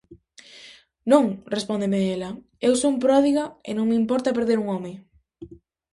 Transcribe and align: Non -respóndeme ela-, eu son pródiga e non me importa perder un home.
Non 1.11 1.25
-respóndeme 1.33 1.99
ela-, 2.15 2.37
eu 2.67 2.73
son 2.83 2.93
pródiga 3.03 3.45
e 3.69 3.71
non 3.77 3.85
me 3.89 3.99
importa 4.01 4.35
perder 4.37 4.57
un 4.59 4.67
home. 4.73 4.93